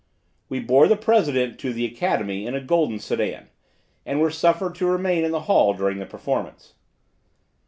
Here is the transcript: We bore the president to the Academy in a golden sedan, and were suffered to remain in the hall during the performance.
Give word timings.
We 0.49 0.59
bore 0.59 0.87
the 0.87 0.95
president 0.95 1.59
to 1.59 1.71
the 1.71 1.85
Academy 1.85 2.47
in 2.47 2.55
a 2.55 2.59
golden 2.59 2.97
sedan, 2.97 3.49
and 4.03 4.19
were 4.19 4.31
suffered 4.31 4.73
to 4.77 4.87
remain 4.89 5.23
in 5.23 5.29
the 5.29 5.41
hall 5.41 5.75
during 5.75 5.99
the 5.99 6.07
performance. 6.07 6.73